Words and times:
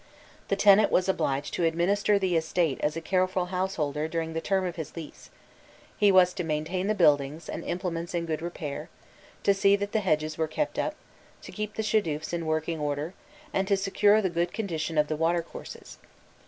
The 0.47 0.55
tenant 0.55 0.91
was 0.91 1.07
obliged 1.07 1.53
to 1.53 1.63
administer 1.63 2.17
the 2.17 2.35
estate 2.35 2.79
as 2.81 2.97
a 2.97 3.01
careful 3.05 3.45
householder 3.53 4.07
during 4.07 4.33
the 4.33 4.41
term 4.41 4.65
of 4.65 4.75
his 4.75 4.95
lease: 4.95 5.29
he 5.95 6.11
was 6.11 6.33
to 6.33 6.43
maintain 6.43 6.87
the 6.87 6.95
buildings 6.95 7.47
and 7.47 7.63
implements 7.63 8.15
in 8.15 8.25
good 8.25 8.41
repair, 8.41 8.89
to 9.43 9.53
see 9.53 9.75
that 9.75 9.91
the 9.91 9.99
hedges 9.99 10.39
were 10.39 10.47
kept 10.47 10.79
up, 10.79 10.95
to 11.43 11.51
keep 11.51 11.75
the 11.75 11.83
shadufs 11.83 12.33
in 12.33 12.47
working 12.47 12.79
order, 12.79 13.13
and 13.53 13.67
to 13.67 13.77
secure 13.77 14.23
the 14.23 14.31
good 14.31 14.53
condition 14.53 14.97
of 14.97 15.07
the 15.07 15.15
watercourses. 15.15 15.99